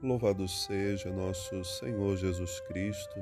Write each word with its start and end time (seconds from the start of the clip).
Louvado 0.00 0.46
seja 0.46 1.10
nosso 1.10 1.64
Senhor 1.64 2.16
Jesus 2.16 2.60
Cristo. 2.60 3.18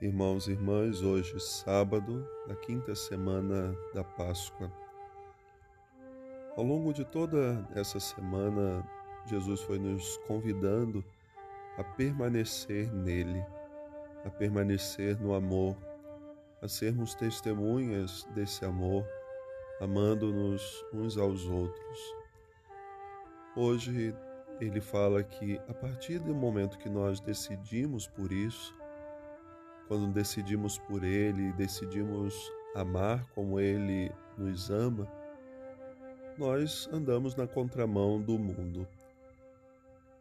Irmãos 0.00 0.48
e 0.48 0.52
irmãs, 0.52 1.02
hoje 1.02 1.38
sábado, 1.38 2.26
da 2.48 2.56
quinta 2.56 2.94
semana 2.94 3.76
da 3.92 4.02
Páscoa. 4.02 4.72
Ao 6.56 6.64
longo 6.64 6.94
de 6.94 7.04
toda 7.04 7.68
essa 7.74 8.00
semana, 8.00 8.82
Jesus 9.26 9.60
foi 9.60 9.78
nos 9.78 10.16
convidando 10.26 11.04
a 11.76 11.84
permanecer 11.84 12.90
nele, 12.90 13.44
a 14.24 14.30
permanecer 14.30 15.20
no 15.20 15.34
amor, 15.34 15.76
a 16.62 16.66
sermos 16.66 17.14
testemunhas 17.14 18.26
desse 18.34 18.64
amor, 18.64 19.06
amando-nos 19.82 20.82
uns 20.94 21.18
aos 21.18 21.44
outros. 21.44 22.14
Hoje 23.54 24.16
ele 24.62 24.80
fala 24.80 25.24
que 25.24 25.60
a 25.68 25.74
partir 25.74 26.20
do 26.20 26.32
momento 26.32 26.78
que 26.78 26.88
nós 26.88 27.18
decidimos 27.18 28.06
por 28.06 28.30
isso, 28.30 28.72
quando 29.88 30.12
decidimos 30.12 30.78
por 30.78 31.02
Ele, 31.02 31.52
decidimos 31.54 32.52
amar 32.72 33.26
como 33.34 33.58
Ele 33.58 34.12
nos 34.38 34.70
ama, 34.70 35.10
nós 36.38 36.88
andamos 36.92 37.34
na 37.34 37.44
contramão 37.44 38.22
do 38.22 38.38
mundo. 38.38 38.86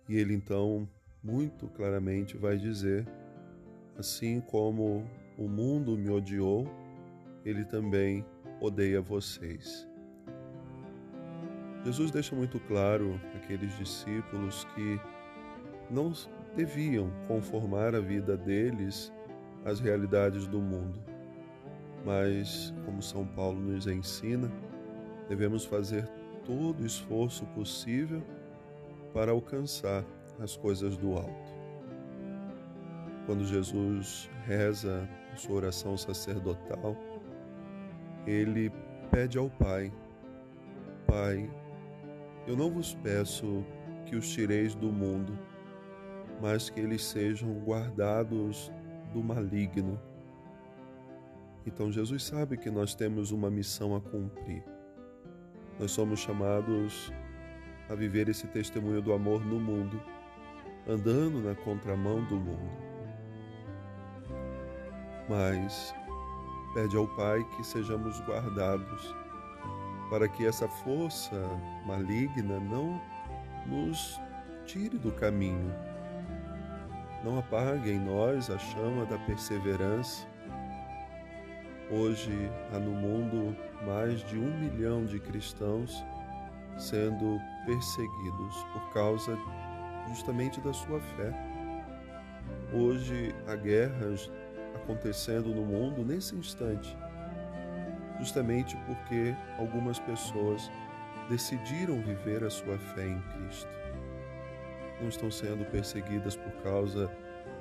E 0.10 0.18
Ele 0.18 0.34
então, 0.34 0.90
muito 1.24 1.68
claramente, 1.68 2.36
vai 2.36 2.58
dizer: 2.58 3.08
assim 3.96 4.42
como 4.42 5.08
o 5.38 5.48
mundo 5.48 5.96
me 5.96 6.10
odiou, 6.10 6.66
Ele 7.46 7.64
também 7.64 8.26
odeia 8.60 9.02
vocês. 9.02 9.88
Jesus 11.84 12.12
deixa 12.12 12.36
muito 12.36 12.60
claro 12.60 13.20
aqueles 13.36 13.76
discípulos 13.78 14.68
que 14.76 15.00
não 15.90 16.14
deviam 16.56 17.10
conformar 17.28 17.96
a 17.96 18.00
vida 18.00 18.38
deles 18.38 19.12
às 19.66 19.80
realidades 19.80 20.48
do 20.48 20.60
mundo, 20.60 21.00
mas, 22.06 22.74
como 22.86 23.02
São 23.02 23.26
Paulo 23.26 23.60
nos 23.60 23.88
ensina, 23.88 24.52
devemos 25.28 25.66
fazer 25.66 26.08
todo 26.46 26.82
o 26.82 26.86
esforço 26.86 27.46
possível 27.48 28.22
para 29.14 29.32
alcançar 29.32 30.04
as 30.40 30.56
coisas 30.56 30.98
do 30.98 31.14
alto. 31.14 31.52
Quando 33.26 33.46
Jesus 33.46 34.30
reza 34.46 35.08
a 35.34 35.36
sua 35.36 35.56
oração 35.56 35.96
sacerdotal, 35.98 36.96
ele 38.26 38.72
pede 39.12 39.38
ao 39.38 39.50
Pai: 39.50 39.92
Pai, 41.06 41.50
eu 42.48 42.56
não 42.56 42.70
vos 42.72 42.94
peço 42.96 43.64
que 44.06 44.16
os 44.16 44.30
tireis 44.30 44.74
do 44.74 44.92
mundo, 44.92 45.38
mas 46.42 46.70
que 46.70 46.80
eles 46.80 47.04
sejam 47.04 47.54
guardados 47.60 48.72
do 49.14 49.24
maligno. 49.24 50.00
Então 51.66 51.92
Jesus 51.92 52.24
sabe 52.24 52.58
que 52.58 52.72
nós 52.72 52.96
temos 52.96 53.32
uma 53.32 53.50
missão 53.50 53.96
a 53.96 54.02
cumprir. 54.02 54.64
Nós 55.80 55.92
somos 55.92 56.20
chamados 56.20 57.14
a 57.90 57.96
viver 57.96 58.28
esse 58.30 58.48
testemunho 58.48 59.02
do 59.02 59.14
amor 59.14 59.46
no 59.46 59.60
mundo, 59.60 60.02
andando 60.88 61.42
na 61.42 61.54
contramão 61.54 62.24
do 62.26 62.36
mundo. 62.36 62.72
Mas 65.30 65.94
pede 66.74 66.98
ao 66.98 67.08
Pai 67.16 67.44
que 67.56 67.64
sejamos 67.64 68.20
guardados 68.22 69.16
para 70.12 70.28
que 70.28 70.46
essa 70.46 70.68
força 70.68 71.42
maligna 71.86 72.60
não 72.60 73.02
nos 73.66 74.20
tire 74.66 74.98
do 74.98 75.10
caminho, 75.14 75.74
não 77.24 77.40
apague 77.40 77.90
em 77.90 77.98
nós 77.98 78.50
a 78.50 78.58
chama 78.58 79.06
da 79.06 79.18
perseverança. 79.20 80.28
Hoje 81.90 82.52
há 82.74 82.80
no 82.80 82.92
mundo 82.92 83.56
mais 83.86 84.22
de 84.26 84.38
um 84.38 84.60
milhão 84.60 85.06
de 85.06 85.18
cristãos 85.18 86.04
sendo 86.78 87.40
perseguidos 87.66 88.64
por 88.74 88.94
causa 88.94 89.38
justamente 90.10 90.60
da 90.60 90.74
sua 90.74 91.00
fé. 91.00 91.34
Hoje 92.74 93.34
há 93.48 93.56
guerras 93.56 94.30
acontecendo 94.76 95.56
no 95.56 95.66
mundo 95.66 96.04
nesse 96.04 96.36
instante 96.36 96.98
justamente 98.22 98.78
porque 98.86 99.36
algumas 99.58 99.98
pessoas 99.98 100.72
decidiram 101.28 102.00
viver 102.04 102.44
a 102.44 102.52
sua 102.52 102.78
fé 102.78 103.08
em 103.08 103.20
Cristo. 103.20 103.68
Não 105.02 105.10
estão 105.10 105.32
sendo 105.32 105.66
perseguidas 105.72 106.36
por 106.36 106.52
causa 106.62 107.10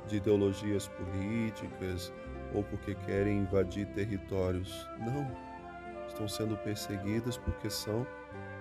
de 0.06 0.16
ideologias 0.16 0.87
políticas 0.87 2.12
ou 2.53 2.62
porque 2.62 2.94
querem 2.94 3.38
invadir 3.38 3.87
territórios. 3.87 4.87
Não. 4.98 5.26
Estão 6.06 6.28
sendo 6.28 6.59
perseguidas 6.59 7.38
porque 7.38 7.71
são 7.71 8.06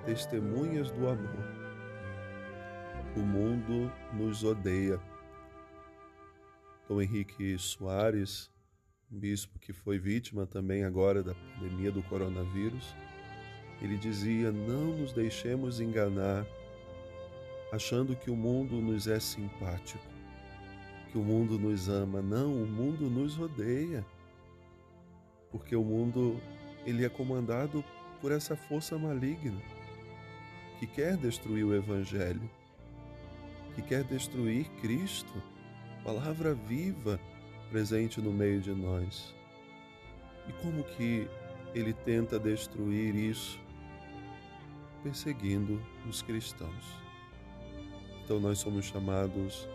testemunhas 0.06 0.92
do 0.92 1.10
amor. 1.10 1.44
O 3.18 3.20
mundo 3.20 3.92
nos 4.14 4.46
odeia. 4.46 5.02
Dom 6.88 7.02
Henrique 7.02 7.58
Soares 7.58 8.50
bispo 9.09 9.58
que 9.58 9.74
foi 9.74 9.97
vítima 9.97 10.46
também 10.46 10.84
agora 10.84 11.24
da 11.24 11.34
pandemia 11.34 11.92
do 11.92 12.03
coronavírus, 12.03 12.94
ele 13.81 13.97
dizia: 13.97 14.52
Não 14.52 14.97
nos 14.97 15.12
deixemos 15.14 15.80
enganar, 15.80 16.46
achando 17.72 18.16
que 18.16 18.30
o 18.30 18.36
mundo 18.36 18.75
nos 18.75 19.08
é 19.08 19.19
simpático, 19.19 20.03
que 21.12 21.18
o 21.18 21.24
mundo 21.24 21.58
nos 21.58 21.90
ama. 21.90 22.22
Não, 22.22 22.53
o 22.53 22.68
mundo 22.68 23.09
nos 23.09 23.40
odeia, 23.40 24.06
porque 25.52 25.75
o 25.75 25.84
mundo 25.84 26.40
ele 26.86 27.03
é 27.03 27.09
comandado 27.09 27.84
por 28.22 28.31
essa 28.31 28.56
força 28.56 28.98
maligna 28.98 29.62
que 30.80 30.88
quer 30.88 31.18
destruir 31.18 31.66
o 31.66 31.75
Evangelho, 31.75 32.50
que 33.75 33.81
quer 33.81 34.03
destruir 34.03 34.69
Cristo, 34.81 35.34
palavra 36.03 36.53
viva 36.53 37.19
presente 37.69 38.22
no 38.22 38.31
meio 38.31 38.59
de 38.59 38.72
nós. 38.72 39.34
E 40.47 40.53
como 40.63 40.84
que 40.84 41.28
ele 41.74 41.94
tenta 41.94 42.40
destruir 42.40 43.16
isso? 43.16 43.59
Perseguindo 45.03 45.81
os 46.07 46.22
cristãos. 46.22 46.85
Então 48.24 48.40
nós 48.40 48.59
somos 48.59 48.85
chamados 48.85 49.68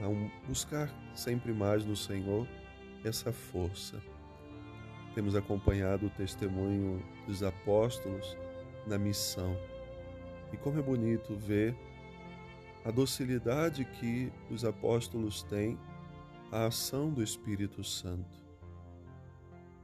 a 0.00 0.46
buscar 0.46 0.90
sempre 1.14 1.52
mais 1.52 1.84
no 1.84 1.96
Senhor 1.96 2.46
essa 3.04 3.32
força. 3.32 4.00
Temos 5.14 5.34
acompanhado 5.34 6.06
o 6.06 6.10
testemunho 6.10 7.02
dos 7.26 7.42
apóstolos 7.42 8.36
na 8.86 8.98
missão. 8.98 9.56
E 10.52 10.56
como 10.56 10.78
é 10.78 10.82
bonito 10.82 11.34
ver 11.34 11.74
a 12.84 12.90
docilidade 12.90 13.84
que 13.84 14.30
os 14.50 14.64
apóstolos 14.64 15.42
têm 15.42 15.78
a 16.50 16.66
ação 16.66 17.10
do 17.10 17.22
Espírito 17.22 17.82
Santo 17.82 18.44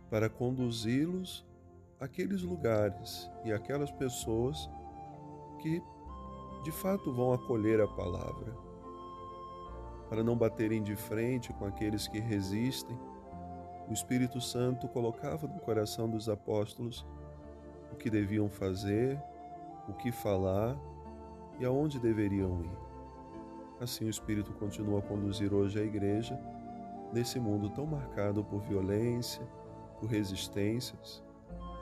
para 0.09 0.29
conduzi-los 0.29 1.45
àqueles 1.99 2.43
lugares 2.43 3.29
e 3.45 3.53
aquelas 3.53 3.91
pessoas 3.91 4.69
que 5.61 5.83
de 6.63 6.71
fato 6.71 7.13
vão 7.13 7.33
acolher 7.33 7.81
a 7.81 7.89
palavra, 7.89 8.55
para 10.09 10.23
não 10.23 10.37
baterem 10.37 10.83
de 10.83 10.95
frente 10.95 11.53
com 11.55 11.65
aqueles 11.65 12.07
que 12.07 12.21
resistem. 12.21 12.97
O 13.89 13.93
Espírito 13.93 14.41
Santo 14.41 14.87
colocava 14.87 15.49
no 15.49 15.59
coração 15.59 16.09
dos 16.09 16.29
apóstolos 16.29 17.05
o 17.91 17.97
que 17.97 18.09
deviam 18.09 18.49
fazer, 18.49 19.21
o 19.89 19.95
que 19.95 20.13
falar 20.13 20.77
e 21.59 21.65
aonde 21.65 21.99
deveriam 21.99 22.63
ir. 22.63 22.92
Assim, 23.83 24.05
o 24.05 24.11
Espírito 24.11 24.53
continua 24.53 25.01
a 25.01 25.03
conduzir 25.03 25.53
hoje 25.53 25.81
a 25.81 25.83
igreja 25.83 26.39
nesse 27.13 27.41
mundo 27.41 27.69
tão 27.71 27.85
marcado 27.85 28.45
por 28.45 28.61
violência, 28.61 29.43
por 29.99 30.09
resistências. 30.09 31.21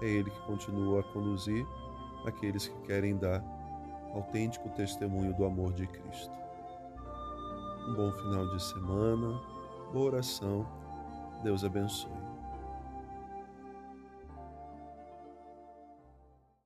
É 0.00 0.06
Ele 0.06 0.30
que 0.30 0.40
continua 0.46 1.00
a 1.00 1.02
conduzir 1.12 1.62
aqueles 2.24 2.68
que 2.68 2.80
querem 2.86 3.18
dar 3.18 3.44
autêntico 4.14 4.70
testemunho 4.70 5.34
do 5.34 5.44
amor 5.44 5.74
de 5.74 5.86
Cristo. 5.86 6.32
Um 7.90 7.94
bom 7.94 8.12
final 8.12 8.48
de 8.48 8.62
semana, 8.62 9.38
boa 9.92 10.06
oração, 10.06 10.66
Deus 11.44 11.64
abençoe. 11.64 12.29